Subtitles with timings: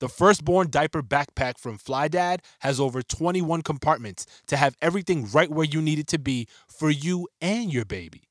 [0.00, 5.50] The firstborn diaper backpack from Fly Dad has over 21 compartments to have everything right
[5.50, 8.22] where you need it to be for you and your baby,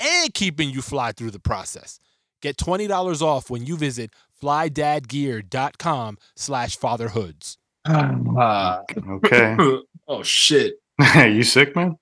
[0.00, 1.98] and keeping you fly through the process.
[2.42, 7.58] Get $20 off when you visit flydadgear.com slash fatherhoods.
[7.86, 9.56] Ah, Okay.
[10.08, 10.74] oh shit.
[11.16, 11.96] you sick, man?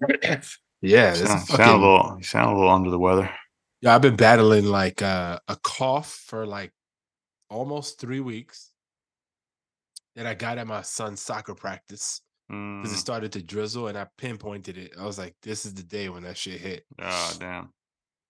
[0.84, 2.14] Yeah, this Sound, is sound a little.
[2.18, 3.30] You sound a little under the weather.
[3.82, 3.94] yeah.
[3.94, 6.72] I've been battling like uh, a cough for like
[7.52, 8.70] almost three weeks.
[10.14, 13.96] That I got at my son's soccer practice because it Mm, started to drizzle, and
[13.96, 14.92] I pinpointed it.
[14.98, 17.72] I was like, "This is the day when that shit hit," oh damn.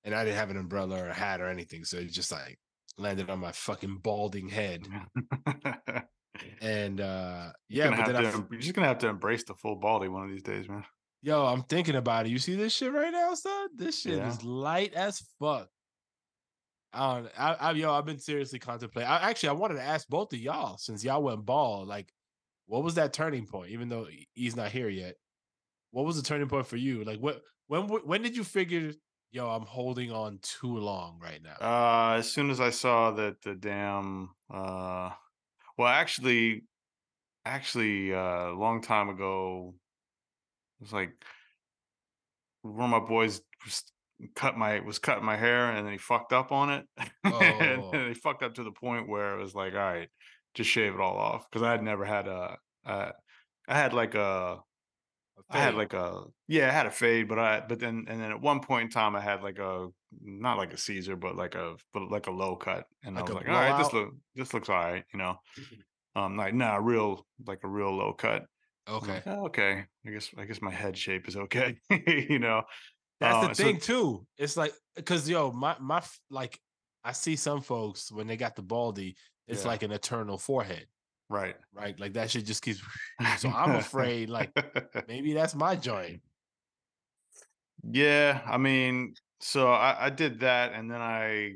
[0.05, 2.57] and I didn't have an umbrella or a hat or anything, so it just like
[2.99, 4.87] landed on my fucking balding head.
[6.61, 9.45] And uh you're, yeah, but then I to, f- you're just gonna have to embrace
[9.45, 10.85] the full baldy one of these days, man.
[11.23, 12.31] Yo, I'm thinking about it.
[12.31, 13.69] You see this shit right now, son?
[13.77, 14.29] This shit Yeah.
[14.29, 15.69] is light as fuck.
[16.93, 17.31] I don't.
[17.39, 19.11] I, I yo, I've been seriously contemplating.
[19.11, 21.89] I actually, I wanted to ask both of y'all since y'all went bald.
[21.89, 22.13] Like,
[22.67, 23.71] what was that turning point?
[23.71, 25.15] Even though he's not here yet,
[25.91, 27.05] what was the turning point for you?
[27.05, 28.93] Like, what when when did you figure?
[29.31, 31.57] Yo, I'm holding on too long right now.
[31.59, 35.09] Uh, as soon as I saw that the damn, uh,
[35.79, 36.65] well, actually,
[37.47, 39.73] actually, uh, a long time ago,
[40.79, 41.13] it was like
[42.61, 43.41] one of my boys
[44.35, 46.87] cut my was cutting my hair, and then he fucked up on it,
[47.25, 47.91] and Oh.
[47.93, 50.09] then he fucked up to the point where it was like, all right,
[50.55, 53.13] just shave it all off, because I had never had a, uh,
[53.69, 54.61] I had like a
[55.51, 58.31] I had like a yeah, I had a fade, but I but then and then
[58.31, 59.89] at one point in time I had like a
[60.21, 63.29] not like a Caesar, but like a but like a low cut, and Like I
[63.29, 65.39] was a like, all right, this look this looks all right, you know.
[66.15, 68.45] Um, like nah, real like a real low cut.
[68.89, 69.87] Okay, like, "Oh, okay.
[70.07, 72.65] I guess I guess my head shape is okay, you know.
[73.23, 74.27] That's the oh, so- thing too.
[74.39, 76.59] It's like because yo, my my like
[77.05, 79.17] I see some folks when they got the baldy,
[79.49, 79.69] it's Yeah.
[79.69, 80.87] like an eternal forehead.
[81.29, 81.57] Right.
[81.73, 81.99] right?
[81.99, 82.83] Like that shit just keeps.
[83.39, 84.51] So I'm afraid, like
[85.09, 86.21] maybe that's my joint.
[87.91, 91.55] Yeah, I mean, so I, I did that, and then I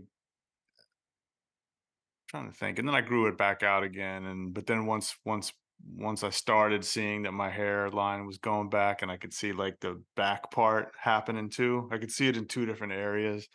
[2.28, 5.14] trying to think, and then I grew it back out again, and but then once
[5.24, 5.52] once
[5.84, 9.80] once I started seeing that my hairline was going back, and I could see like
[9.80, 11.88] the back part happening too.
[11.92, 13.48] I could see it in two different areas,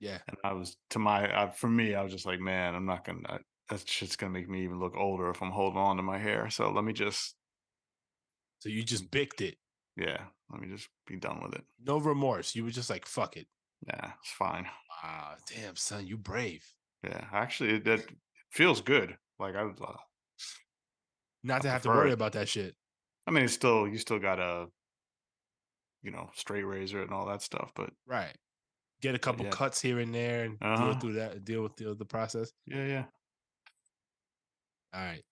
[0.00, 2.86] Yeah, and I was to my I, for me, I was just like, man, I'm
[2.86, 3.20] not gonna.
[3.28, 3.38] I,
[3.70, 6.50] that shit's gonna make me even look older if I'm holding on to my hair.
[6.50, 7.34] So let me just,
[8.60, 9.56] so you just bicked it,
[9.96, 11.64] yeah, let me just be done with it.
[11.84, 12.54] no remorse.
[12.54, 13.46] You were just like, fuck it.
[13.86, 14.66] Yeah, it's fine.
[15.02, 16.64] Ah, damn, son, you brave.
[17.04, 18.04] Yeah, actually, that
[18.50, 19.16] feels good.
[19.38, 19.92] Like I, was, uh,
[21.44, 22.14] Not I to have to worry it.
[22.14, 22.74] about that shit.
[23.26, 24.66] I mean, it's still you still got a,
[26.02, 27.72] you know, straight razor and all that stuff.
[27.74, 28.36] But Right.
[29.00, 29.50] Get a couple yeah.
[29.52, 30.98] cuts here and there and deal Uh-huh.
[30.98, 31.44] through that.
[31.44, 32.50] Deal with the, the process.
[32.66, 33.04] yeah, yeah,
[34.92, 35.22] All right.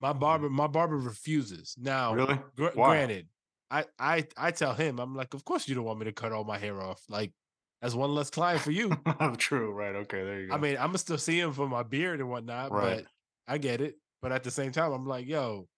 [0.00, 1.74] My barber, my barber refuses.
[1.78, 2.38] Now, really.
[2.56, 3.28] gr- granted,
[3.70, 6.32] I, I I tell him, I'm like, of course you don't want me to cut
[6.32, 7.00] all my hair off.
[7.08, 7.32] Like,
[7.80, 8.90] that's one less client for you.
[9.38, 9.72] True.
[9.72, 9.94] Right.
[9.96, 10.22] Okay.
[10.24, 10.54] There you go.
[10.54, 13.04] I mean, I'm gonna still see him for my beard and whatnot, Right.
[13.04, 13.06] but
[13.52, 13.94] I get it.
[14.26, 15.68] But at the same time, I'm like, yo,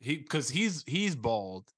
[0.00, 1.68] he because he's he's bald,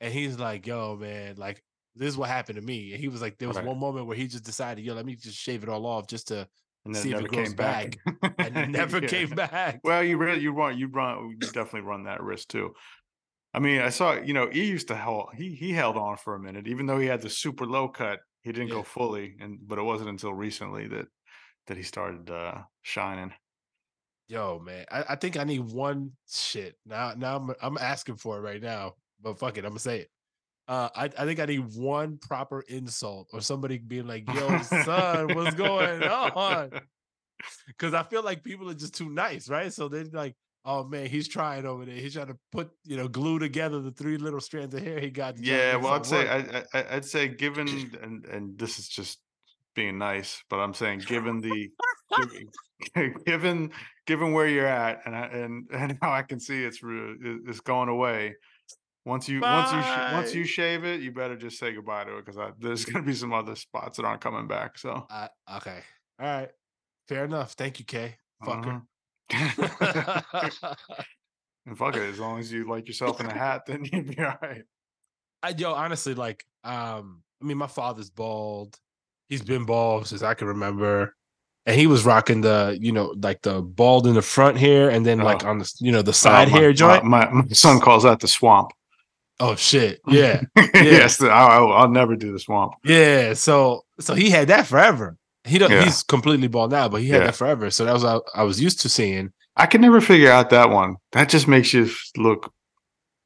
[0.00, 1.62] and he's like, yo, man, like
[1.94, 2.92] this is what happened to me.
[2.92, 3.60] And he was like, there was Right.
[3.60, 6.28] one moment where he just decided, yo, let me just shave it all off just
[6.28, 6.48] to,
[6.86, 7.98] and then see it if never it grows came back,
[8.40, 9.10] and it never Yeah.
[9.10, 9.82] came back.
[9.84, 12.74] Well, you really you run you run you definitely run that risk too.
[13.54, 16.34] I mean, I saw you know he used to hold he he held on for
[16.34, 18.20] a minute, even though he had the super low cut.
[18.42, 18.72] He didn't Yeah.
[18.72, 21.08] go fully, and but it wasn't until recently that
[21.66, 23.32] that he started uh shining.
[24.30, 27.14] Yo, man, I, I think I need one shit now.
[27.16, 30.10] Now I'm I'm asking for it right now, but fuck it, I'm gonna say it.
[30.68, 35.34] Uh, I, I think I need one proper insult or somebody being like, "Yo, son,
[35.34, 36.70] what's going on?"
[37.66, 39.72] Because I feel like people are just too nice, right?
[39.72, 41.94] So they're like, Oh man, he's trying over there.
[41.94, 45.10] He's trying to put you know glue together the three little strands of hair he
[45.10, 45.36] got.
[45.36, 46.28] to try to Yeah, well, I'd say.
[46.28, 47.66] I, I I'd say given
[48.02, 49.20] and and this is just
[49.74, 51.70] being nice, but I'm saying given the
[53.26, 53.70] given
[54.06, 57.16] given, where you're at and I, and and how I can see it's re-
[57.46, 58.36] it's going away.
[59.04, 62.18] Once you once you sh- once you shave it, you better just say goodbye to
[62.18, 64.78] it because there's gonna be some other spots that aren't coming back.
[64.78, 65.78] So Uh, okay,
[66.20, 66.50] all right,
[67.08, 67.52] fair enough.
[67.52, 68.16] Thank you, Kay.
[68.44, 68.82] Fucker.
[69.30, 70.76] mhm.
[71.66, 74.22] and fuck it, as long as you like yourself in a hat, then you'd be
[74.22, 74.64] all right.
[75.42, 78.78] I, yo, honestly, like, um, I mean, my father's bald.
[79.28, 81.14] He's been bald since I can remember,
[81.70, 85.04] and he was rocking the, you know, like the bald in the front here, and
[85.06, 85.50] then like Oh.
[85.50, 87.04] on the, you know, the side Uh, my- hair joint.
[87.04, 88.70] My, my, my son calls that the swamp.
[89.38, 90.42] oh shit, yeah,
[90.74, 92.74] yes, the- I'll, I'll never do the swamp.
[92.84, 93.34] yeah.
[93.34, 95.16] So, so he had that forever.
[95.44, 95.70] He don't.
[95.70, 95.84] Yeah.
[95.84, 97.26] He's completely bald now, but he had Yeah.
[97.26, 97.70] that forever.
[97.70, 99.32] So that was I, I was used to seeing.
[99.56, 100.96] I can never figure out that one.
[101.12, 102.52] That just makes you look.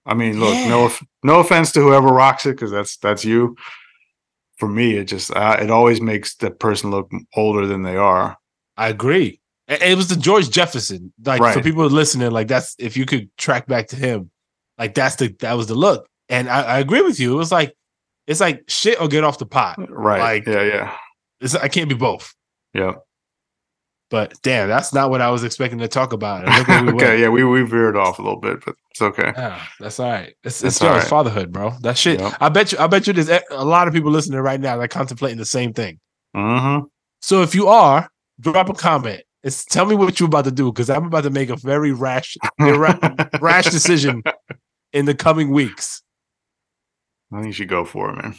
[0.06, 0.84] I mean, look, no, Yeah.
[0.86, 3.56] off- no offense to whoever rocks it, because that's that's you.
[4.58, 8.36] For me, it just uh, it always makes the person look older than they are.
[8.76, 9.40] I agree.
[9.66, 11.12] It, was the George Jefferson.
[11.24, 14.30] Like for people listening, like that's if you could track back to him,
[14.78, 16.06] like that's the that was the look.
[16.28, 17.32] And I, I agree with you.
[17.32, 17.74] It was like
[18.26, 19.76] it's like shit or get off the pot.
[19.90, 20.20] Right?
[20.20, 20.96] Like- yeah, yeah,
[21.40, 22.34] It's I can't be both.
[22.74, 22.92] yeah.
[24.14, 26.44] But damn, that's not what I was expecting to talk about.
[26.44, 26.52] We
[26.92, 27.18] okay, went.
[27.18, 29.32] yeah, we we veered off a little bit, but it's okay.
[29.36, 30.32] Yeah, that's all right.
[30.44, 31.02] It's, it's right.
[31.02, 31.72] fatherhood, bro.
[31.80, 32.20] That shit.
[32.20, 32.34] Yep.
[32.40, 32.78] I bet you.
[32.78, 33.12] I bet you.
[33.12, 35.98] There's a lot of people listening right now that contemplating the same thing.
[36.36, 36.84] Mm-hmm.
[37.22, 38.08] So if you are,
[38.38, 39.24] drop a comment.
[39.42, 41.90] It's tell me what you're about to do because I'm about to make a very
[41.90, 44.22] rash, ira- rash decision
[44.92, 46.04] in the coming weeks.
[47.32, 48.36] I think you should go for it, man.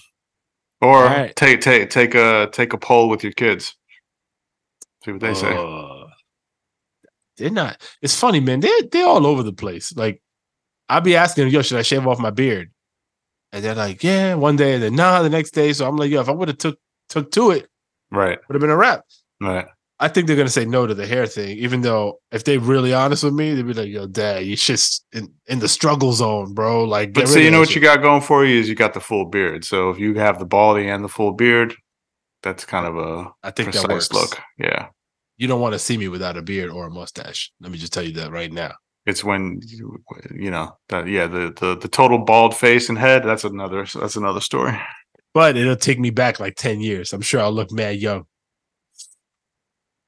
[0.81, 1.35] Or Alright.
[1.35, 3.75] take take take a take a poll with your kids.
[5.05, 5.55] See what they say.
[5.55, 6.07] Uh,
[7.37, 7.81] they're not.
[8.01, 8.59] It's funny, man.
[8.61, 9.95] They're they're all over the place.
[9.95, 10.21] Like
[10.89, 12.71] I'll be asking them, yo, should I shave off my beard?
[13.51, 15.71] And they're like, yeah, one day, and then nah, the next day.
[15.73, 16.79] So I'm like, yo, if I would have took
[17.09, 17.67] took to it,
[18.11, 19.05] Right, would have been a wrap.
[19.41, 19.67] right.
[19.97, 22.93] I think they're gonna say no to the hair thing, even though if they really
[22.93, 26.53] honest with me, they'd be like, "Yo, dad, you just in, in the struggle zone,
[26.53, 28.67] bro." Like, But get see, you know what shit." you got going for you is
[28.67, 29.63] you got the full beard.
[29.63, 31.75] So if you have the baldy and the full beard,
[32.43, 34.11] that's kind of a I think that precise works.
[34.11, 34.37] look.
[34.57, 34.87] Yeah,
[35.37, 37.51] You don't want to see me without a beard or a mustache.
[37.59, 38.73] Let me just tell you that right now.
[39.05, 40.01] it's when you,
[40.33, 41.07] you know that.
[41.07, 43.23] Yeah, the, the the total bald face and head.
[43.23, 43.85] That's another.
[43.93, 44.79] That's another story.
[45.33, 47.11] But it'll take me back like ten years.
[47.13, 48.25] I'm sure I'll look mad young.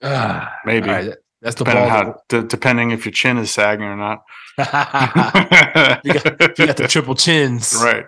[0.02, 3.86] Ah, Maybe right, that- that's the depending how d- depending if your chin is sagging
[3.86, 4.24] or not.
[6.04, 8.06] you, got, you got the triple chins, right.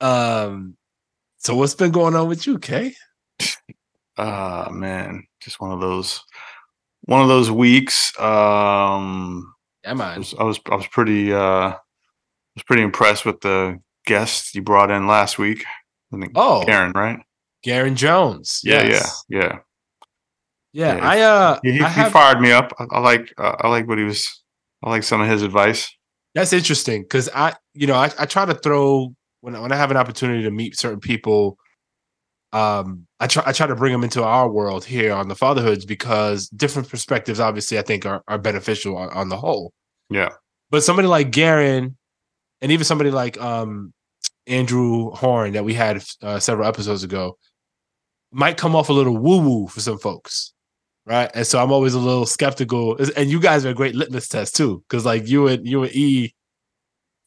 [0.00, 0.76] Um,
[1.38, 2.94] so what's been going on with you, Kay?
[4.16, 6.22] Ah man, just one of those
[7.02, 8.18] one of those weeks.
[8.18, 9.52] Um,
[9.84, 10.18] Yeah, I man.
[10.18, 11.38] was I was I was pretty uh
[11.70, 11.76] I
[12.56, 15.64] was pretty impressed with the guests you brought in last week.
[16.12, 16.62] I think Oh.
[16.64, 17.18] Karen, right?
[17.62, 18.60] Garen Jones.
[18.62, 19.24] Yeah, yes.
[19.28, 19.58] yeah, yeah.
[20.72, 20.96] yeah.
[20.96, 21.06] Yeah.
[21.08, 22.72] I uh, He, he, I he fired me up.
[22.78, 24.42] I, I like uh, I like what he was.
[24.82, 25.90] I like some of his advice.
[26.34, 29.90] That's interesting because I, you know, I, I try to throw when when I have
[29.90, 31.56] an opportunity to meet certain people.
[32.52, 35.86] Um, I try I try to bring them into our world here on the fatherhoods
[35.86, 39.72] because different perspectives, obviously, I think are are beneficial on, on the whole.
[40.10, 40.28] Yeah,
[40.68, 41.96] But somebody like Garen,
[42.60, 43.94] and even somebody like um
[44.46, 47.38] Andrew Horn that we had uh, several episodes ago,
[48.30, 50.52] might come off a little woo woo for some folks,
[51.06, 51.30] right?
[51.34, 52.98] And so I'm always a little skeptical.
[53.16, 55.96] And you guys are a great litmus test too, because like you and you and
[55.96, 56.34] E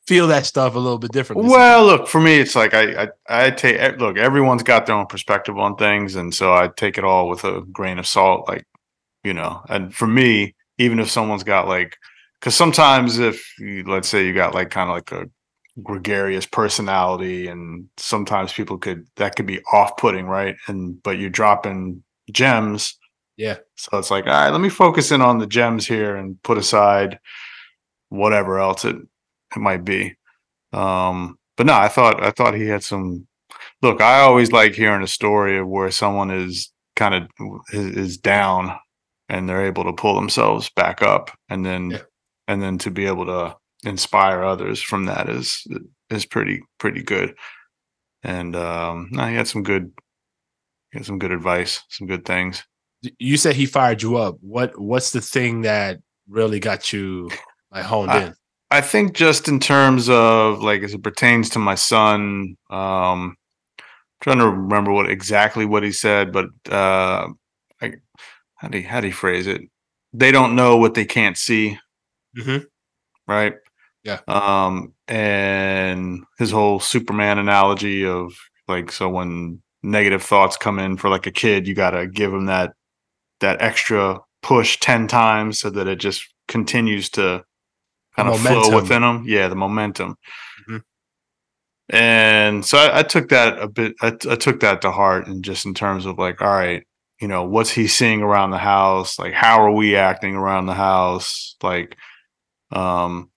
[0.07, 1.49] feel that stuff a little bit differently.
[1.49, 4.17] Well, look for me, it's like I I, I take eh, look.
[4.17, 7.61] Everyone's got their own perspective on things, and so I take it all with a
[7.71, 8.47] grain of salt.
[8.47, 8.65] Like
[9.23, 11.97] you know, and for me, even if someone's got like,
[12.39, 15.29] because sometimes if you, let's say you got like kind of like a
[15.83, 20.55] gregarious personality, and sometimes people could that could be off putting, right?
[20.67, 22.97] And but you're dropping gems.
[23.35, 23.57] Yeah.
[23.75, 26.57] So it's like, all right, let me focus in on the gems here and put
[26.57, 27.19] aside
[28.09, 28.95] whatever else it
[29.55, 30.15] it might be.
[30.73, 33.27] Um, but no, I thought I thought he had some.
[33.81, 37.27] Look, I always like hearing a story of where someone is kind of
[37.71, 38.75] is, is down
[39.29, 42.01] and they're able to pull themselves back up, and then Yeah.
[42.47, 45.65] and then to be able to inspire others from that is
[46.09, 47.35] is pretty pretty good.
[48.23, 49.91] And um, no, he had some good,
[50.91, 52.63] he had some good advice, some good things.
[53.19, 54.37] you said he fired you up.
[54.41, 57.29] What what's the thing that really got you
[57.71, 58.33] like honed I- in?
[58.69, 63.35] I think just in terms of like as it pertains to my son, um
[64.21, 67.27] trying to remember what exactly what he said, but uh
[67.81, 67.93] I
[68.57, 69.61] how do you how do you phrase it?
[70.13, 71.79] They don't know what they can't see.
[72.37, 72.65] Mhm.
[73.27, 73.55] right?
[74.05, 74.19] Yeah.
[74.27, 78.33] Um, and his whole Superman analogy of
[78.69, 82.33] like, so when negative thoughts come in for like a kid, you got to give
[82.33, 82.73] him that
[83.41, 87.43] that extra push ten times so that it just continues to
[88.17, 89.23] kind of flow within them.
[89.25, 90.17] Yeah, the momentum.
[90.69, 90.81] Mhm.
[91.89, 93.95] And so I, I took that a bit.
[94.01, 96.85] I, I took that to heart, and just in terms of like, all right,
[97.21, 99.17] you know, what's he seeing around the house?
[99.19, 101.55] Like, how are we acting around the house?
[101.63, 101.95] Like,
[102.71, 103.31] um,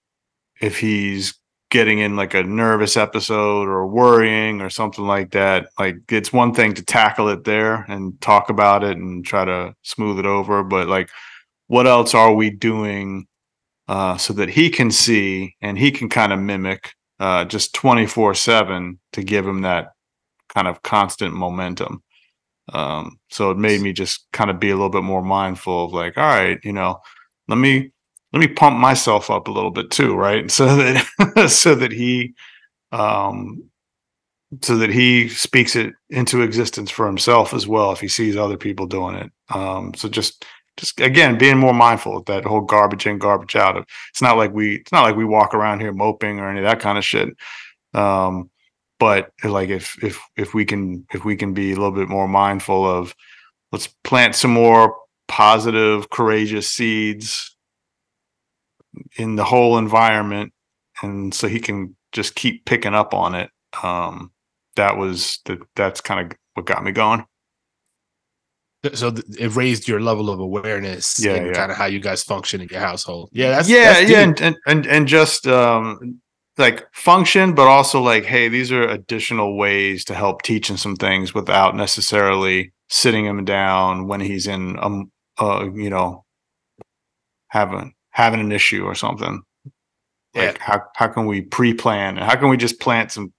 [0.61, 1.35] if he's
[1.69, 6.53] getting in like a nervous episode or worrying or something like that, like it's one
[6.53, 10.63] thing to tackle it there and talk about it and try to smooth it over,
[10.63, 11.09] but like,
[11.67, 13.25] what else are we doing
[13.91, 18.33] uh, so that he can see and he can kind of mimic uh, just 24
[18.33, 19.89] 7 to give him that
[20.47, 22.01] kind of constant momentum.
[22.71, 25.91] Um, so it made me just kind of be a little bit more mindful of
[25.91, 27.01] like, all right, you know,
[27.49, 27.91] let me
[28.31, 30.49] let me pump myself up a little bit too, right?
[30.49, 32.33] So that so that he
[32.93, 33.61] um
[34.61, 38.57] so that he speaks it into existence for himself as well if he sees other
[38.57, 39.31] people doing it.
[39.49, 40.45] Um so just
[40.77, 44.37] just again being more mindful of that whole garbage in, garbage out of it's not
[44.37, 46.97] like we it's not like we walk around here moping or any of that kind
[46.97, 47.29] of shit.
[47.93, 48.49] Um
[48.99, 52.27] but like if if if we can if we can be a little bit more
[52.27, 53.15] mindful of
[53.71, 54.95] let's plant some more
[55.27, 57.55] positive courageous seeds
[59.17, 60.53] in the whole environment
[61.01, 63.49] and so he can just keep picking up on it
[63.81, 64.31] um
[64.75, 67.25] that was that that's kind of what got me going
[68.93, 71.53] So it raised your level of awareness Yeah, and yeah.
[71.53, 73.29] kind of how you guys function in your household.
[73.31, 76.19] Yeah, that's yeah that's yeah and, and and and just um
[76.57, 81.33] like function but also like hey these are additional ways to help teaching some things
[81.33, 86.25] without necessarily sitting him down when he's in um uh you know
[87.49, 89.41] having having an issue or something
[90.33, 90.47] Yeah.
[90.47, 93.31] like how how can we pre-plan and how can we just plant some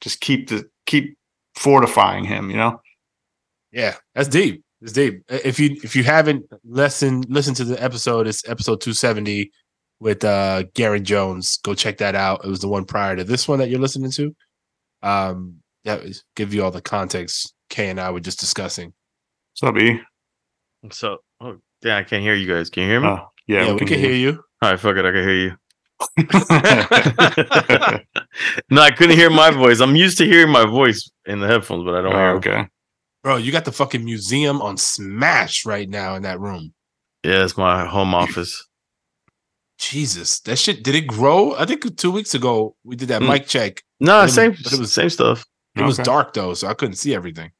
[0.00, 1.16] just keep the keep
[1.54, 2.80] fortifying him you know
[3.72, 4.64] Yeah, that's deep.
[4.82, 5.22] It's deep.
[5.28, 9.50] If you if you haven't listened listen to the episode, it's episode two seventy
[10.00, 11.58] with uh Garen Jones.
[11.58, 12.44] Go check that out.
[12.44, 14.34] It was the one prior to this one that you're listening to.
[15.02, 17.52] Um, that was give you all the context.
[17.68, 18.94] Kay and I were just discussing.
[19.60, 20.00] what's up e
[20.90, 22.70] So, oh, yeah, I can't hear you guys.
[22.70, 23.08] Can you hear me?
[23.08, 24.42] uh, yeah, Yeah, we, can hear you.
[24.62, 25.04] All right, fuck it.
[25.04, 25.56] I can hear you.
[28.70, 29.80] no, I couldn't hear my voice.
[29.80, 32.28] I'm used to hearing my voice in the headphones, but I don't Oh, hear.
[32.36, 32.68] okay
[33.22, 36.72] Bro, you got the fucking museum on Smash right now in that room.
[37.22, 38.66] Yeah, it's my home office.
[39.78, 41.54] Jesus, that shit did it grow?
[41.54, 43.28] I think two weeks ago we did that Mm.
[43.28, 43.82] mic check.
[43.98, 45.44] No, But it was- same, but it was- same stuff.
[45.76, 47.52] It was dark though, so I couldn't see everything.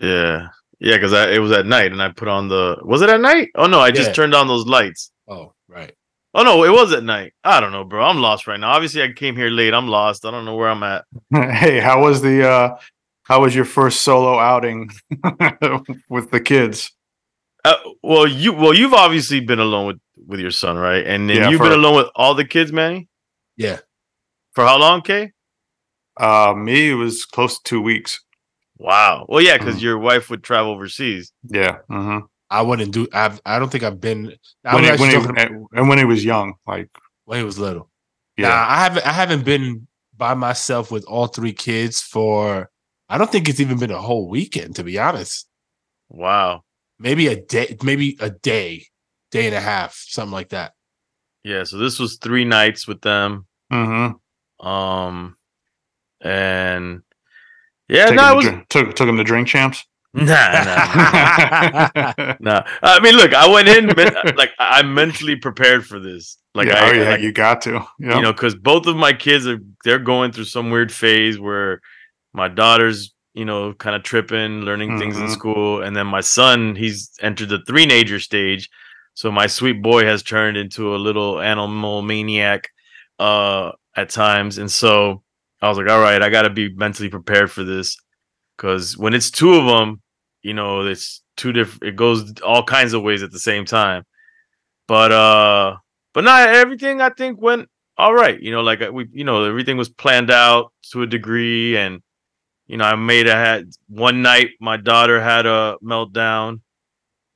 [0.00, 0.48] Yeah,
[0.80, 2.76] yeah, because it was at night, and I put on the.
[2.82, 3.50] Was it at night?
[3.54, 4.14] Oh no, I just Yeah.
[4.14, 5.12] turned on those lights.
[5.28, 5.92] Oh, right.
[6.34, 7.34] Oh no, it was at night.
[7.44, 8.04] I don't know, bro.
[8.04, 8.70] I'm lost right now.
[8.70, 9.74] Obviously, I came here late.
[9.74, 10.24] I'm lost.
[10.24, 11.04] I don't know where I'm at.
[11.34, 12.78] hey how was the uh
[13.30, 14.90] how was your first solo outing
[16.08, 16.90] with the kids
[17.64, 21.04] Uh, well, you well, you've obviously been alone with with your son, right?
[21.06, 23.08] And then Yeah, you've for- been alone with all the kids, Manny.
[23.56, 23.78] Yeah.
[24.54, 25.32] For how long, Kay?
[26.28, 28.12] uh me it was close to two weeks
[28.78, 29.26] Wow.
[29.28, 29.82] Well, yeah, because Mm.
[29.86, 31.24] your wife would travel overseas.
[31.58, 32.20] yeah hmm
[32.58, 34.20] I wouldn't do I've I don't think I've been
[34.64, 36.88] I when was he, when he, talking and- and when he was young like
[37.26, 37.86] when he was little.
[38.36, 42.70] yeah Nah, I haven't I haven't been by myself with all three kids for
[43.10, 45.46] I don't think it's even been a whole weekend, to be honest.
[46.08, 46.64] Wow.
[46.98, 48.86] Maybe a day, maybe a day,
[49.30, 50.72] day and a half, something like that.
[51.44, 51.64] Yeah.
[51.64, 53.46] So this was three nights with them.
[53.72, 54.66] Mm-hmm.
[54.66, 55.36] Um,
[56.20, 57.02] and
[57.88, 62.34] yeah, took, no, him it was drink, took, took him to drink champs nah, nah,
[62.40, 62.62] nah.
[62.82, 66.38] I mean, look, I went in men- like I'm mentally prepared for this.
[66.54, 68.16] Like, yeah, I, oh, yeah like, you got to yeah.
[68.16, 71.80] you know, because both of my kids are they're going through some weird phase where
[72.32, 75.30] my daughter's, you know, kind of tripping, learning things in Mhm.
[75.30, 78.68] school, and then my son, he's entered the three nager stage.
[79.14, 82.68] So my sweet boy has turned into a little animal maniac
[83.18, 84.58] uh at times.
[84.58, 85.22] And so
[85.60, 87.96] I was like, all right, I gotta be mentally prepared for this.
[88.58, 90.00] Cause when it's two of them,
[90.42, 94.04] you know, it's two different it goes all kinds of ways at the same time.
[94.88, 95.76] But uh
[96.14, 97.68] but not everything I think went
[97.98, 98.40] all right.
[98.40, 102.00] You know, like uh, we, you know, everything was planned out to a degree, and
[102.70, 106.60] you know, I made a had one night my daughter had a meltdown,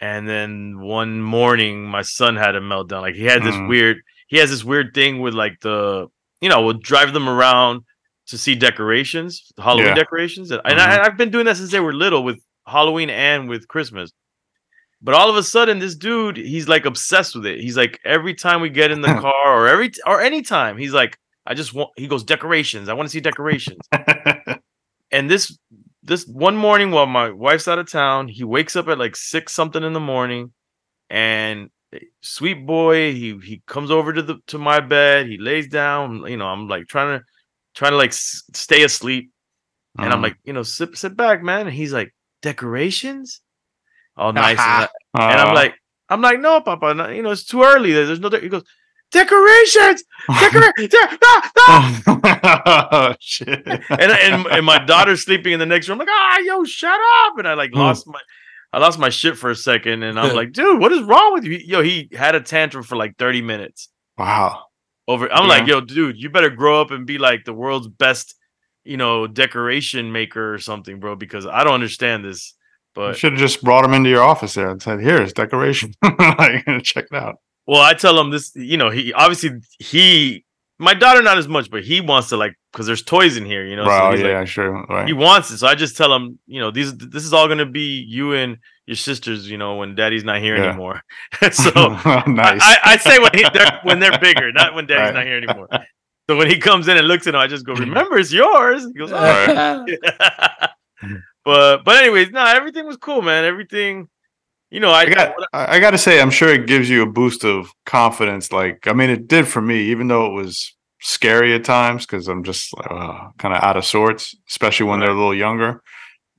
[0.00, 3.02] and then one morning my son had a meltdown.
[3.02, 3.68] Like he had this Mm.
[3.68, 3.96] weird,
[4.28, 6.06] he has this weird thing with like the,
[6.40, 7.82] you know, we'll drive them around
[8.28, 9.94] to see decorations, Halloween Yeah.
[9.94, 10.86] decorations, and, and Mhm.
[10.86, 14.12] I, I've been doing that since they were little with Halloween and with Christmas.
[15.02, 17.60] But all of a sudden, this dude, he's like obsessed with it.
[17.60, 21.18] He's like, every time we get in the car or every or anytime, he's like,
[21.44, 22.88] I just want he goes, decorations.
[22.88, 23.80] I want to see decorations.
[25.14, 25.56] and this
[26.02, 29.52] this one morning while my wife's out of town, he wakes up at like six
[29.54, 30.52] something in the morning,
[31.08, 35.68] and eh, sweet boy, he he comes over to the to my bed, he lays
[35.68, 36.26] down.
[36.26, 37.24] You know, I'm like trying to
[37.74, 39.30] trying to like s- stay asleep,
[39.98, 40.22] and I'm Mhm.
[40.28, 41.66] like, you know, sit sit back, man.
[41.66, 42.10] And he's like,
[42.42, 43.40] decorations,
[44.16, 45.74] all nice, and, I- and I'm like,
[46.08, 47.92] I'm like, no, Papa, no, you know, it's too early.
[47.92, 48.28] There's no.
[48.28, 48.40] De-.
[48.40, 48.64] He goes,
[49.14, 50.04] decorations,
[50.40, 50.94] decorations.
[51.66, 53.62] oh shit.
[53.66, 56.00] and, and and my daughter's sleeping in the next room.
[56.00, 57.38] I'm like, ah, yo, shut up!
[57.38, 57.78] And I like Hmm.
[57.78, 58.20] lost my,
[58.72, 61.44] I lost my shit for a second, and I'm like, dude, what is wrong with
[61.44, 61.58] you?
[61.64, 64.64] Yo, he had a tantrum for like 30 minutes wow.
[65.08, 65.32] over.
[65.32, 68.34] I'm like, yo, dude, you better grow up and be like the world's best,
[68.84, 71.14] you know, decoration maker or something, bro.
[71.16, 72.52] Because I don't understand this.
[72.96, 75.94] You But should have just brought him into your office there and said, "Here's decoration.
[76.02, 80.44] like, check it out." Well, I tell him this, you know, he obviously he,
[80.78, 83.64] my daughter not as much, but he wants to like because there's toys in here,
[83.64, 83.84] you know.
[83.84, 84.10] so Right?
[84.18, 84.84] like, yeah, sure.
[84.88, 85.06] Right.
[85.06, 85.58] he wants it.
[85.58, 88.58] So I just tell him, you know, these this is all gonna be you and
[88.86, 90.70] your sisters, you know, when daddy's not here Yeah.
[90.70, 91.00] anymore.
[91.52, 91.70] so
[92.26, 92.60] nice.
[92.60, 95.14] I, I, I say when he, they're when they're bigger, not when daddy's Right.
[95.14, 95.68] not here anymore.
[96.28, 98.84] So when he comes in and looks at him, I just go, "Remember, it's yours."
[98.84, 99.86] He goes, "All right."
[101.44, 103.44] but but anyways, no, everything was cool, man.
[103.44, 104.08] Everything,
[104.74, 107.02] you know, I, I got I I got to say I'm sure it gives you
[107.02, 110.74] a boost of confidence like I mean it did for me even though it was
[111.00, 115.10] scary at times cuz I'm just uh, kind of out of sorts especially when they're
[115.10, 115.80] a little younger.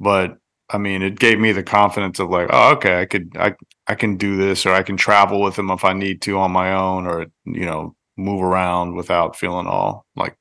[0.02, 0.36] But
[0.70, 3.54] I mean it gave me the confidence of like oh okay I could I
[3.88, 6.52] I can do this or I can travel with them if I need to on
[6.52, 10.36] my own or you know move around without feeling all like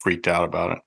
[0.00, 0.78] freaked out about it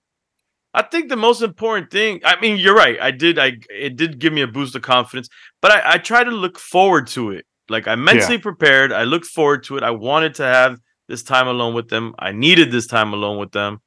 [0.74, 2.98] I think the most important thing, I mean, you're right.
[3.02, 5.28] I did, I it did give me a boost of confidence,
[5.62, 7.46] but I, I try to look forward to it.
[7.70, 9.84] Like I mentally prepared, I looked forward to it.
[9.84, 12.14] I wanted to have this time alone with them.
[12.20, 13.82] I needed this time alone with them.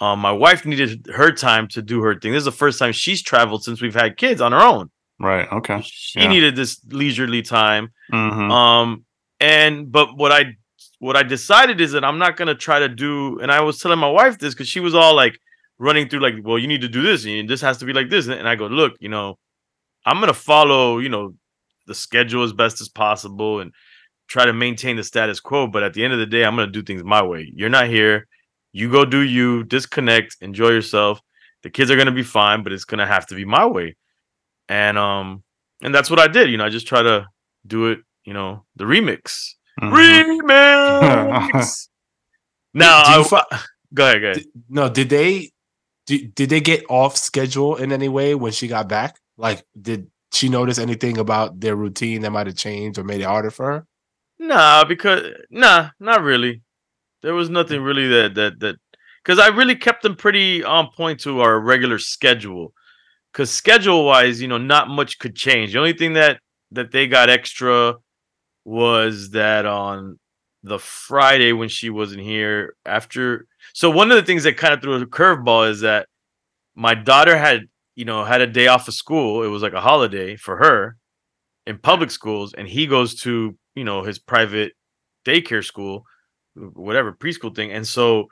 [0.00, 2.32] Um, my wife needed her time to do her thing.
[2.32, 4.90] This is the first time she's traveled since we've had kids on her own.
[5.18, 6.28] right okay She Yeah.
[6.28, 7.88] needed this leisurely time.
[8.12, 8.50] Mhm.
[8.50, 9.04] Um,
[9.40, 10.56] and but what I
[10.98, 13.98] what I decided is that I'm not gonna try to do, and I was telling
[13.98, 15.38] my wife this because she was all like
[15.78, 18.10] running through like, well, you need to do this, and this has to be like
[18.10, 19.38] this, and I go, look, you know,
[20.04, 21.34] I'm gonna follow, you know,
[21.86, 23.72] the schedule as best as possible and
[24.28, 25.66] try to maintain the status quo.
[25.66, 27.50] But at the end of the day, I'm gonna do things my way.
[27.54, 28.26] You're not here.
[28.72, 31.20] You go do you, disconnect, enjoy yourself.
[31.62, 33.96] The kids are gonna be fine, but it's gonna have to be my way.
[34.68, 35.42] And um,
[35.82, 36.50] and that's what I did.
[36.50, 37.26] You know, I just try to
[37.66, 38.00] do it.
[38.24, 39.54] You know, the remix.
[39.80, 40.40] Mhm.
[40.40, 41.88] Remix.
[42.74, 43.60] now, you I,
[43.94, 44.44] go ahead, go ahead.
[44.68, 45.50] No, did they
[46.06, 49.18] did, did they get off schedule in any way when she got back?
[49.36, 53.24] Like, did she notice anything about their routine that might have changed or made it
[53.24, 53.86] harder for her?
[54.38, 56.62] Nah, because nah, not really.
[57.22, 58.76] There was nothing really that that that
[59.24, 62.72] because I really kept them pretty on point to our regular schedule.
[63.32, 65.72] Because schedule wise, you know, not much could change.
[65.72, 66.40] The only thing that
[66.70, 67.94] that they got extra
[68.64, 70.18] was that on
[70.66, 73.46] the Friday when she wasn't here after.
[73.72, 76.08] So one of the things that kind of threw a curveball is that
[76.74, 77.62] my daughter had
[77.94, 79.44] you know had a day off of school.
[79.44, 80.96] It was like a holiday for her
[81.66, 84.72] in public schools, and he goes to you know his private
[85.24, 86.02] daycare school,
[86.54, 88.26] whatever preschool thing, and so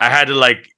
[0.00, 0.68] I had to like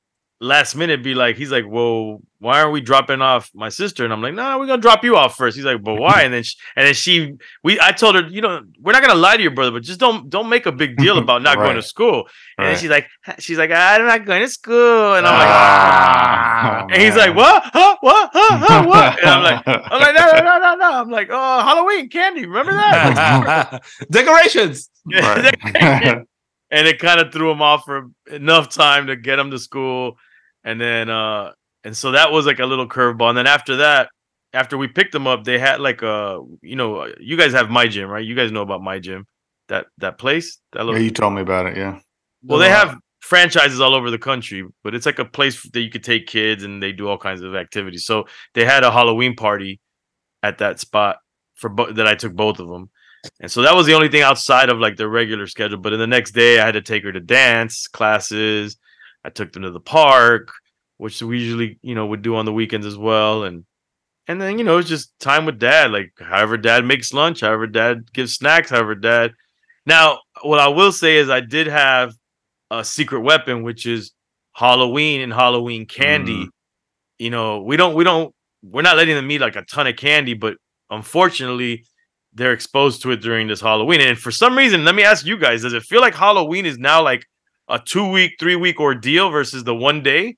[0.40, 4.05] last minute be like, he's like, well, why aren't we dropping off my sister?
[4.05, 5.57] And I'm like, nah, we're gonna drop you off first.
[5.57, 6.22] He's like, but why?
[6.22, 7.33] And then she, and then she,
[7.64, 9.99] we, I told her, you know, we're not gonna lie to your brother, but just
[9.99, 12.29] don't don't make a big deal about not going to school.
[12.59, 12.79] And then Right.
[12.79, 13.07] she's like,
[13.38, 17.62] she's like, I'm not going to school, and I'm like, Ah, and he's like, what?
[17.72, 17.96] Huh?
[18.01, 18.31] What?
[18.33, 18.59] Huh?
[18.61, 18.85] Huh?
[18.87, 19.18] What?
[19.20, 20.92] And I'm like, I'm like, no, no, no, no, no.
[21.01, 22.46] I'm like, oh, Halloween candy.
[22.46, 23.83] Remember that?
[24.11, 24.90] Decorations.
[25.11, 26.27] Right.
[26.70, 30.16] And it kind of threw him off for enough time to get him to school.
[30.64, 31.52] And then, uh,
[31.85, 33.29] and so that was like a little curveball.
[33.29, 34.09] And then after that,
[34.52, 37.87] after we picked them up, they had like a, you know, you guys have my
[37.87, 38.24] gym, right?
[38.24, 39.26] You guys know about my gym,
[39.68, 40.59] that that place.
[40.72, 41.76] That yeah, you told me about it.
[41.76, 42.00] Yeah.
[42.42, 45.81] well, they Uh, have franchises all over the country, but it's like a place that
[45.81, 48.05] you could take kids and they do all kinds of activities.
[48.07, 48.24] So
[48.55, 49.81] they had a Halloween party
[50.42, 51.18] at that spot
[51.55, 52.90] for bo- that I took both of them.
[53.41, 55.79] And so that was the only thing outside of like the regular schedule.
[55.79, 58.77] But in the next day, I had to take her to dance classes.
[59.25, 60.51] I took them to the park,
[60.99, 63.45] which we usually, you know, would do on the weekends as well.
[63.45, 63.65] And
[64.29, 65.93] and then, you know, it's just time with dad.
[65.93, 69.33] Like however dad makes lunch, however dad gives snacks, however dad.
[69.85, 72.15] Now, what I will say is I did have
[72.71, 74.12] a secret weapon, which is
[74.53, 76.47] Halloween and Halloween candy.
[76.47, 76.51] Mm.
[77.19, 79.97] You know, we don't we don't we're not letting them eat like a ton of
[79.97, 80.57] candy, but
[80.91, 81.85] unfortunately,
[82.37, 84.01] they're exposed to it during this Halloween.
[84.01, 86.79] And for some reason, let me ask you guys: Does it feel like Halloween is
[86.79, 87.25] now like
[87.68, 90.37] a two week, three week ordeal versus the one day?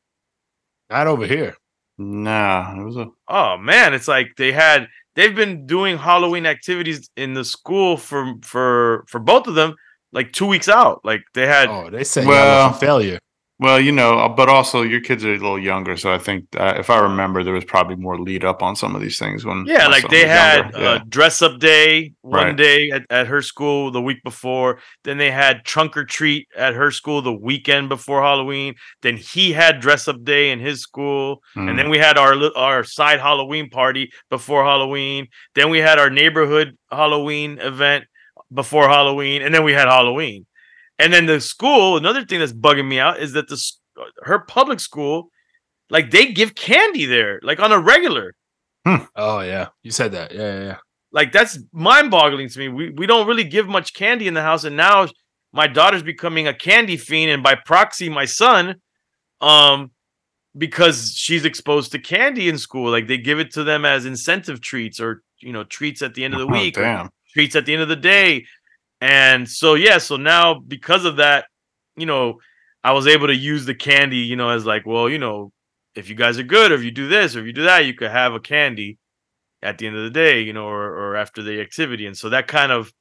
[0.88, 1.54] Not over here.
[1.98, 7.10] Nah, it was a Oh man, it's like they had they've been doing Halloween activities
[7.16, 9.74] in the school for for for both of them
[10.12, 11.00] like two weeks out.
[11.04, 13.18] Like they had Oh, they said Well- y'all failure.
[13.60, 16.44] Well, you know, uh, but also your kids are a little younger, so I think
[16.56, 19.44] uh, if I remember, there was probably more lead up on some of these things
[19.44, 20.70] when Yeah, my like they had.
[20.74, 20.78] Yeah.
[20.90, 22.56] uh, dress up day one Right.
[22.56, 24.78] day at, at her school the week before.
[25.02, 28.74] Then they had trunk or treat at her school the weekend before Halloween.
[29.02, 31.70] Then he had dress up day in his school, Mm.
[31.70, 35.26] and then we had our our side Halloween party before Halloween.
[35.54, 38.04] Then we had our neighborhood Halloween event
[38.52, 40.46] before Halloween, and then we had Halloween.
[40.98, 43.62] And then the school, another thing that's bugging me out is that the
[44.22, 45.30] her public school,
[45.90, 48.34] like they give candy there, like on a regular.
[49.16, 50.32] Oh yeah, you said that.
[50.34, 50.76] Yeah, yeah, yeah.
[51.12, 52.68] like that's mind-boggling to me.
[52.68, 55.06] We we don't really give much candy in the house, and now
[55.52, 58.76] my daughter's becoming a candy fiend, and by proxy, my son,
[59.40, 59.90] um,
[60.56, 62.90] because she's exposed to candy in school.
[62.90, 66.24] Like they give it to them as incentive treats, or you know, treats at the
[66.24, 67.10] end of the Oh, week, or damn.
[67.34, 68.44] treats at the end of the day.
[69.00, 71.46] And so yeah, so now because of that,
[71.96, 72.40] you know,
[72.82, 75.52] I was able to use the candy, you know, as like, well, you know,
[75.94, 77.86] if you guys are good, or if you do this, or if you do that,
[77.86, 78.98] you could have a candy
[79.62, 82.06] at the end of the day, you know, or, or after the activity.
[82.06, 82.92] And so that kind of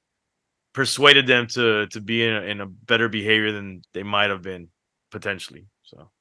[0.74, 4.42] persuaded them to to be in a, in a better behavior than they might have
[4.42, 4.70] been
[5.12, 5.66] potentially.
[5.84, 6.12] So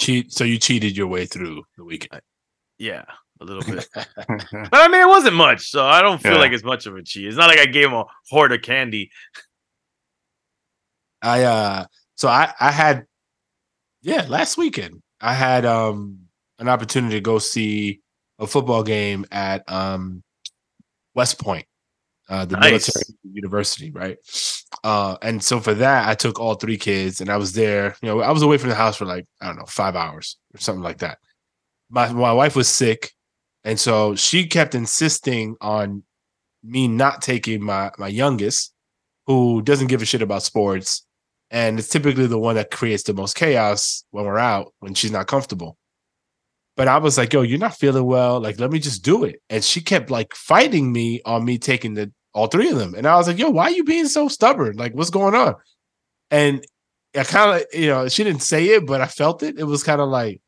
[0.00, 0.32] Cheat.
[0.32, 2.22] So you cheated your way through the weekend.
[2.78, 3.04] yeah,
[3.40, 3.88] a little bit.
[4.70, 6.38] But I mean, it wasn't much, so I don't feel Yeah.
[6.38, 7.26] like it's much of a cheat.
[7.26, 9.10] It's not like I gave him a hoard of candy.
[11.22, 11.84] I uh
[12.16, 13.06] so I I had
[14.02, 16.20] yeah, last weekend I had um
[16.58, 18.00] an opportunity to go see
[18.38, 20.22] a football game at um
[21.14, 21.66] West Point,
[22.28, 22.70] uh the Nice.
[22.70, 24.18] military university, right?
[24.84, 28.08] Uh and so for that I took all three kids and I was there, you
[28.08, 30.58] know, I was away from the house for like, I don't know, 5 hours or
[30.60, 31.18] something like that.
[31.90, 33.12] My my wife was sick
[33.68, 36.02] and so she kept insisting on
[36.64, 38.72] me not taking my my youngest
[39.26, 41.06] who doesn't give a shit about sports
[41.50, 45.12] and it's typically the one that creates the most chaos when we're out when she's
[45.12, 45.76] not comfortable.
[46.78, 49.42] But i was like yo you're not feeling well like let me just do it.
[49.50, 52.94] And she kept like fighting me on me taking the all three of them.
[52.94, 54.78] And i was like yo why are you being so stubborn?
[54.78, 55.56] Like what's going on?
[56.30, 56.64] And
[57.14, 59.58] i kind of you know she didn't say it but i felt it.
[59.58, 60.40] It was kind of like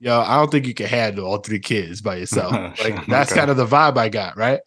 [0.00, 2.52] yo i don't think you can handle all three kids by yourself
[2.84, 3.38] like that's Okay.
[3.40, 4.60] kind of the vibe i got right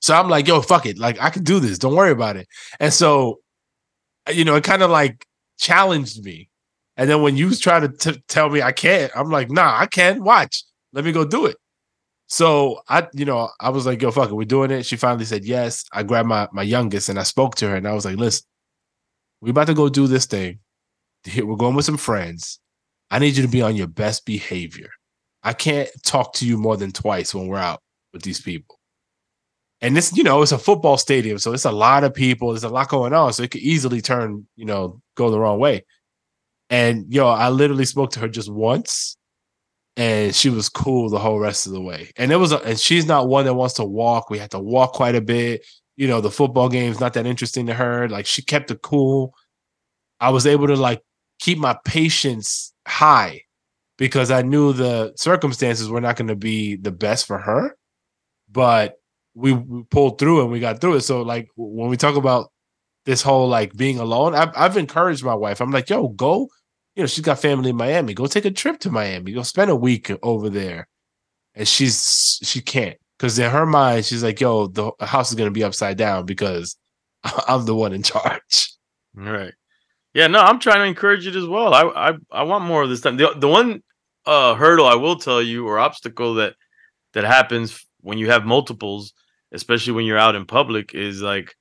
[0.00, 2.46] so i'm like yo fuck it like i can do this don't worry about it
[2.80, 3.38] and so
[4.34, 5.24] you know, it kind of like
[5.56, 6.48] challenged me.
[6.96, 9.86] And then when you try to t- tell me I can't, I'm like, nah, I
[9.86, 10.24] can.
[10.24, 10.64] Watch.
[10.92, 11.56] Let me go do it.
[12.26, 14.84] So I, you know, I was like, yo, fuck it, we're doing it.
[14.84, 15.84] She finally said yes.
[15.92, 18.44] I grabbed my my youngest and I spoke to her and I was like, listen,
[19.40, 20.58] we about to go do this thing.
[21.36, 22.58] We're going with some friends.
[23.10, 24.90] I need you to be on your best behavior.
[25.42, 27.80] I can't talk to you more than twice when we're out
[28.12, 28.76] with these people
[29.80, 32.50] and this, you know, it's a football stadium, so it's a lot of people.
[32.50, 35.58] There's a lot going on, so it could easily turn, you know, go the wrong
[35.58, 35.84] way.
[36.70, 39.16] And yo, I literally spoke to her just once,
[39.96, 42.10] and she was cool the whole rest of the way.
[42.16, 44.30] And it was, a, and she's not one that wants to walk.
[44.30, 45.64] We had to walk quite a bit.
[45.96, 48.08] You know, the football game's not that interesting to her.
[48.08, 49.34] Like she kept it cool.
[50.20, 51.02] I was able to like
[51.38, 53.42] keep my patience high
[53.98, 57.76] because I knew the circumstances were not going to be the best for her,
[58.50, 58.94] but
[59.34, 61.00] we, we pulled through and we got through it.
[61.02, 62.50] So like when we talk about
[63.04, 65.60] this whole like being alone, I've I've encouraged my wife.
[65.60, 66.48] I'm like, yo, go.
[66.94, 68.14] You know, she's got family in Miami.
[68.14, 69.32] Go take a trip to Miami.
[69.32, 70.88] Go spend a week over there.
[71.54, 75.50] And she's she can't because in her mind, she's like, yo, the house is gonna
[75.50, 76.76] be upside down because
[77.48, 78.72] I'm the one in charge.
[79.14, 79.54] Right.
[80.16, 81.74] Yeah, no, I'm trying to encourage it as well.
[81.74, 83.18] I I, I want more of this time.
[83.18, 83.82] The, the one
[84.24, 86.54] uh hurdle I will tell you or obstacle that
[87.12, 89.12] that happens when you have multiples,
[89.52, 91.54] especially when you're out in public, is like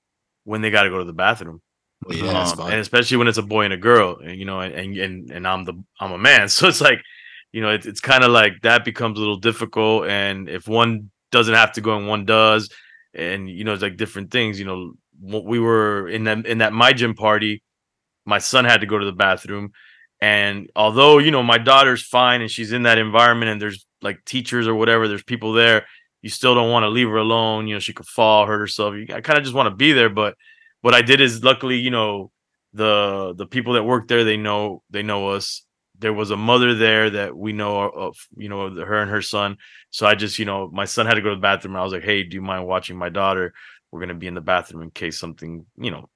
[0.45, 1.61] when they got to go to the bathroom.
[2.07, 4.97] Yeah, Um, and especially when it's a boy and a girl, and you know, and
[4.97, 7.01] and and I'm the I'm a man, so it's like,
[7.51, 10.07] you know, it, it's kind of like that becomes a little difficult.
[10.07, 12.69] And if one doesn't have to go and one does,
[13.13, 14.59] and you know, it's like different things.
[14.59, 17.63] You know, we were in that in that my gym party,
[18.25, 19.71] my son had to go to the bathroom,
[20.21, 24.23] and although you know my daughter's fine and she's in that environment and there's like
[24.25, 25.85] teachers or whatever, there's people there.
[26.21, 27.67] You still don't want to leave her alone.
[27.67, 28.95] You know, she could fall, hurt herself.
[28.95, 30.35] You, I kind of just want to be there, but
[30.81, 32.31] what I did is luckily, you know,
[32.73, 35.63] the the people that work there, they know they know us.
[35.99, 39.57] there was a mother there that we know of, you know, her and her son.
[39.91, 41.75] So I just, you know, my son had to go to the bathroom.
[41.75, 43.53] And I was like, hey, do you mind watching my daughter?
[43.91, 46.09] We're gonna be in the bathroom in case something, you know,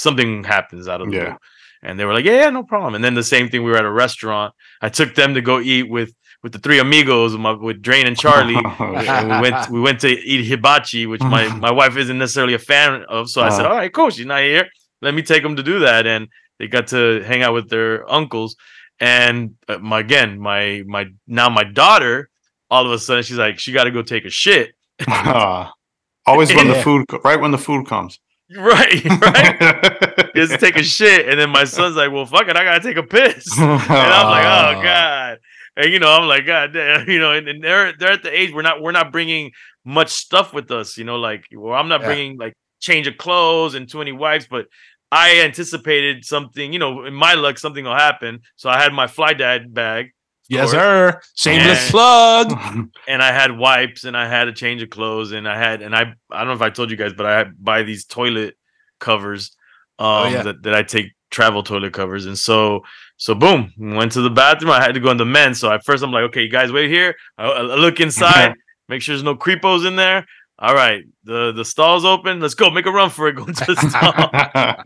[0.00, 1.24] something happens out of the Yeah.
[1.30, 1.36] blue.
[1.82, 2.94] And they were like, yeah, yeah, no problem.
[2.94, 4.52] And then the same thing, we were at a restaurant.
[4.82, 8.06] I took them to go eat with with the three amigos, with, my, with Drain
[8.06, 8.56] and Charlie.
[8.78, 12.58] and we went we went to eat hibachi, which my my wife isn't necessarily a
[12.58, 13.30] fan of.
[13.30, 13.72] So I said, Uh-huh.
[13.72, 14.10] "All right, cool.
[14.10, 14.66] She's not here.
[15.00, 17.90] Let me take them to do that." And they got to hang out with their
[18.10, 18.56] uncles.
[19.00, 22.28] And uh, my again, my my now my daughter,
[22.70, 24.74] all of a sudden, she's like, she got to go take a shit.
[25.08, 25.72] Ah.
[26.26, 28.20] Always when the food, right when the food comes.
[28.56, 30.30] Right, right.
[30.36, 32.96] Just take a shit, and then my son's like, "Well, fuck it, I gotta take
[32.96, 34.44] a piss." And I'm like.
[34.44, 35.38] "Oh god,"
[35.76, 38.36] and you know, I'm like, "God damn," you know, and, and they're they're at the
[38.38, 39.50] age we're not we're not bringing
[39.84, 42.06] much stuff with us, you know, like well, I'm not Yeah.
[42.06, 44.66] bringing like change of clothes and too many wipes, but
[45.12, 48.40] I anticipated something, you know, in my luck, something will happen.
[48.56, 50.10] So I had my fly dad bag,
[50.50, 51.20] Yes, sir.
[51.36, 51.90] Shameless Yeah.
[51.90, 52.88] plug.
[53.08, 55.94] and I had wipes, and I had a change of clothes, and I had, and
[55.94, 58.56] I I don't know if I told you guys, but I had buy these toilet
[58.98, 59.56] covers,
[59.98, 60.42] um, Oh, yeah.
[60.42, 62.80] that that I take travel toilet covers, and so
[63.16, 64.72] so boom, went to the bathroom.
[64.72, 65.60] I had to go in the men's.
[65.60, 67.14] So at first I'm like, okay, you guys wait here.
[67.38, 68.54] I, I look inside,
[68.88, 70.26] make sure there's no creepos in there.
[70.58, 72.40] All right, the the stall's open.
[72.40, 72.70] Let's go.
[72.70, 73.32] Make a run for it.
[73.36, 74.84] Go into the stall.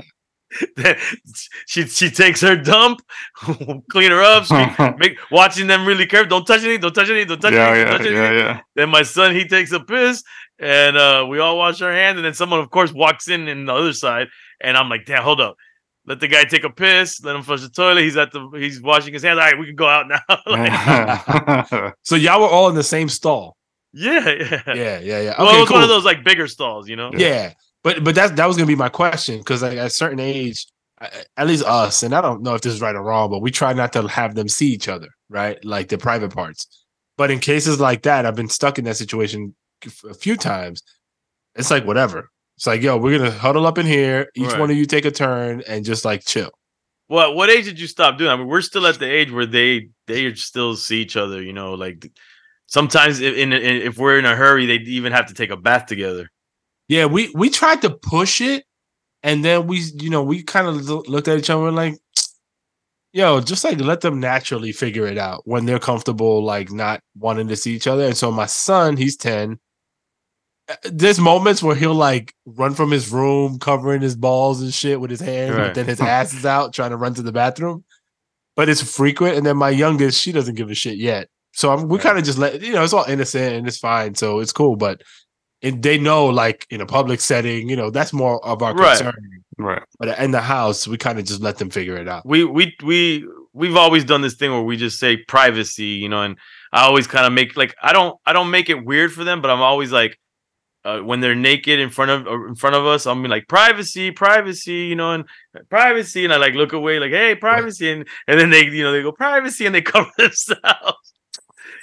[0.77, 0.97] Then
[1.67, 3.01] she she takes her dump,
[3.91, 6.29] clean her up, scream- make watching them really careful.
[6.31, 6.81] Don't touch anything.
[6.81, 7.29] Don't touch anything.
[7.29, 7.87] Don't touch yeah, anything.
[7.87, 8.39] yeah, Don't touch anything.
[8.39, 8.61] yeah, yeah.
[8.77, 10.23] Then my son he takes a piss,
[10.59, 12.17] and uh, we all wash our hands.
[12.17, 14.29] And then someone, of course, walks in in the other side,
[14.61, 15.57] and I'm like, "Damn, hold up."
[16.07, 17.25] Let the guy take a piss.
[17.25, 18.03] Let him flush the toilet.
[18.03, 18.49] He's at the.
[18.57, 19.39] He's washing his hands.
[19.39, 20.21] All right, we can go out now.
[20.47, 23.57] like, So y'all were all in the same stall.
[23.93, 24.63] yeah, yeah.
[24.67, 25.35] Yeah, yeah, yeah.
[25.39, 25.77] Well, it was cool.
[25.77, 27.11] one of those like bigger stalls, you know.
[27.17, 27.53] Yeah,
[27.85, 30.67] but but that that was gonna be my question because like, at a certain age,
[31.37, 33.51] at least us, and I don't know if this is right or wrong, but we
[33.51, 35.63] try not to have them see each other, right?
[35.65, 36.67] Like the private parts.
[37.17, 39.55] But in cases like that, I've been stuck in that situation
[40.09, 40.83] a few times.
[41.55, 42.31] It's like whatever.
[42.57, 44.29] It's like, yo, we're gonna huddle up in here.
[44.35, 44.61] Each Right.
[44.61, 46.51] one of you take a turn and just like chill.
[47.09, 48.31] What what age did you stop doing?
[48.31, 51.43] I mean, we're still at the age where they they still see each other.
[51.43, 52.11] You know, like
[52.67, 55.57] sometimes if, in, in if we're in a hurry, they even have to take a
[55.57, 56.31] bath together.
[56.89, 58.65] Yeah, we we tried to push it,
[59.23, 61.97] and then we, you know, we kind of looked at each other and like,
[63.13, 67.49] yo, just like let them naturally figure it out when they're comfortable, like not wanting
[67.49, 68.05] to see each other.
[68.05, 69.59] And so my son, he's ten.
[70.69, 75.01] uh, There's moments where he'll like run from his room, covering his balls and shit
[75.01, 77.85] with his hands, but then his ass is out trying to run to the bathroom.
[78.57, 79.37] But it's frequent.
[79.37, 81.29] And then my youngest, she doesn't give a shit yet.
[81.55, 82.03] So I'm, we Right.
[82.05, 84.77] kind of just let you know it's all innocent and it's fine, so it's cool.
[84.77, 85.03] But
[85.65, 88.99] and they know, like in a public setting, you know, that's more of our Right.
[88.99, 89.15] concern.
[89.59, 89.83] right.
[89.99, 92.27] But in the house, we kind of just let them figure it out.
[92.27, 96.23] We we we we've always done this thing where we just say privacy, you know,
[96.23, 96.37] and
[96.73, 99.41] I always kind of make like I don't I don't make it weird for them,
[99.41, 100.19] but I'm always like
[100.85, 103.49] uh, when they're naked in front of or in front of us, I'm be like
[103.49, 105.25] privacy, privacy, you know, and
[105.71, 108.93] privacy, and I like look away, like hey, privacy, and and then they you know
[108.93, 111.14] they go privacy, and they cover themselves.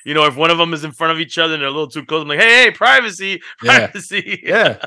[0.06, 1.72] You know, if one of them is in front of each other and they're a
[1.72, 3.78] little too close, I'm like, hey, hey, privacy, Yeah.
[3.88, 4.42] privacy.
[4.46, 4.84] Yeah.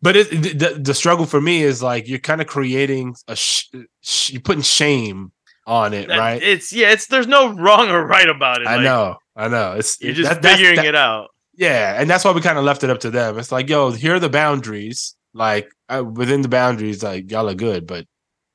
[0.00, 3.66] But it, the- the struggle for me is like you're kind of creating a sh-
[4.00, 5.30] sh- you're putting shame
[5.66, 6.42] on it, That- right?
[6.42, 8.66] It's yeah, it's there's no wrong or right about it.
[8.68, 9.72] I like, know, I know.
[9.74, 11.28] It's You're just that- figuring that- it out.
[11.54, 13.38] Yeah, and that's why we kind of left it up to them.
[13.38, 15.14] It's like, yo, here are the boundaries.
[15.34, 18.06] Like uh, within the boundaries, like y'all are good, but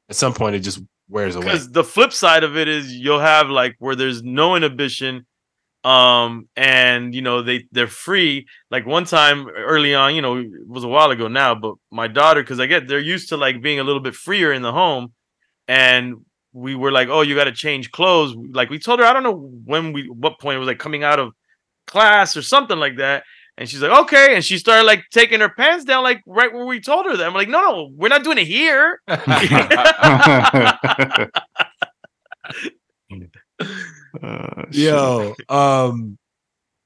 [0.10, 1.46] at some point it just wears away.
[1.46, 5.26] Because the flip side of it is you'll have like where there's no inhibition,
[5.88, 8.46] um, and you know they they're free.
[8.70, 12.10] Like one time early on, you know, it was a while ago now, but my
[12.10, 14.74] daughter, because I get they're used to like being a little bit freer in the
[14.74, 15.14] home,
[15.66, 18.36] and we were like, oh, you got to change clothes.
[18.52, 21.06] Like we told her, I don't know when we what point it was like coming
[21.06, 21.32] out of
[21.86, 23.24] class or something like that.
[23.58, 24.36] And she's like, okay.
[24.36, 27.26] And she started like taking her pants down, like right where we told her that.
[27.26, 29.00] I'm like, no, no, we're not doing it here.
[34.22, 34.64] Uh.
[34.72, 36.18] Yo, um,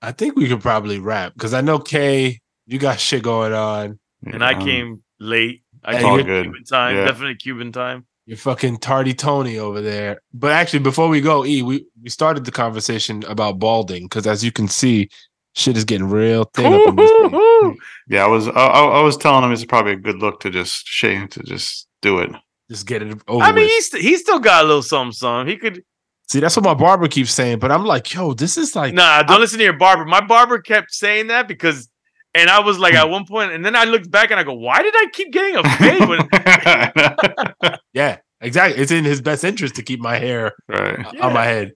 [0.02, 4.00] I think we could probably wrap because I know Kay, you got shit going on.
[4.32, 5.64] and I Um, came late.
[5.84, 6.44] I Hey, came all good.
[6.46, 7.06] Cuban time, Yeah.
[7.06, 8.06] definitely Cuban time.
[8.28, 10.22] You're fucking tardy Tony over there.
[10.34, 14.44] But actually, before we go, E, we we started the conversation about balding because as
[14.44, 15.10] you can see,
[15.56, 17.78] shit is getting real thin up in this thing.
[18.08, 20.50] Yeah, I was I, I I was telling him it's probably a good look to
[20.52, 22.30] just shave to just do it.
[22.70, 23.72] Just get it over I mean, with.
[23.72, 25.52] he's st- he still got a little something, something.
[25.52, 25.84] He could.
[26.32, 27.60] See, that's what my barber keeps saying.
[27.60, 30.06] But I'm like, yo, this is like, Nah, don't listen to your barber.
[30.06, 31.90] My barber kept saying that because,
[32.34, 34.54] and I was like at one point, and then I looked back and I go,
[34.54, 36.08] why did I keep getting a fade?
[36.08, 38.82] When, yeah, Exactly.
[38.82, 41.06] It's in his best interest to keep my hair Right.
[41.20, 41.74] on my head.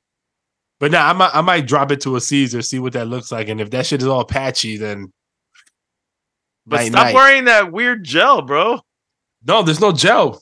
[0.80, 3.34] But now I might I might drop it to a Caesar, see what that looks
[3.34, 5.12] like, and if that shit is all patchy, then
[6.66, 7.14] But Night, stop night.
[7.16, 8.80] wearing that weird gel, bro.
[9.46, 10.42] no, there's no gel.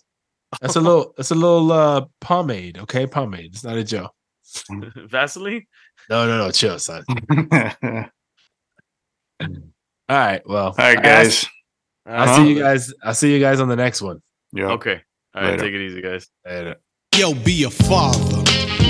[0.62, 3.06] That's a little that's a little uh pomade, okay?
[3.08, 3.52] Pomade.
[3.54, 4.14] It's not a gel.
[5.10, 5.66] Vaseline.
[6.10, 7.04] No, no, no, chill, son.
[7.10, 7.46] All
[10.10, 10.66] All right, well.
[10.68, 11.46] All right, guys.
[12.06, 12.36] I'll Uh-huh.
[12.44, 12.94] see you guys.
[13.04, 14.22] I'll see you guys on the next one.
[14.52, 14.68] Yeah.
[14.72, 15.02] Okay.
[15.34, 15.52] All right.
[15.52, 15.64] Later.
[15.64, 16.28] Take it easy, guys.
[16.46, 16.76] Later.
[17.16, 18.44] Yo, be a father.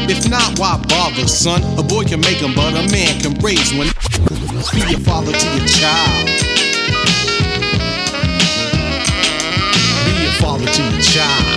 [0.10, 1.62] If not, why bother, son?
[1.78, 3.88] A boy can make 'em, but a man can raise one.
[4.74, 6.28] Be a father to your child.
[10.06, 11.53] Be a father to your child.